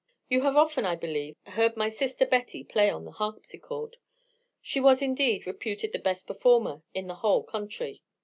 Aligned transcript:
"You 0.29 0.41
have 0.41 0.57
often, 0.57 0.83
I 0.83 0.95
believe, 0.95 1.37
heard 1.45 1.77
my 1.77 1.87
sister 1.87 2.25
Betty 2.25 2.63
play 2.63 2.89
on 2.89 3.05
the 3.05 3.11
harpsichord; 3.11 3.97
she 4.59 4.79
was, 4.79 4.99
indeed, 4.99 5.45
reputed 5.45 5.93
the 5.93 5.99
best 5.99 6.25
performer 6.25 6.81
in 6.95 7.05
the 7.05 7.17
whole 7.21 7.43
country. 7.43 8.01